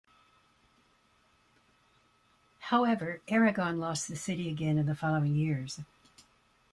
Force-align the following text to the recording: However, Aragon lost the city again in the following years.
However, 2.61 3.21
Aragon 3.27 3.77
lost 3.79 4.07
the 4.07 4.15
city 4.15 4.49
again 4.49 4.79
in 4.79 4.87
the 4.87 4.95
following 4.95 5.35
years. 5.35 5.79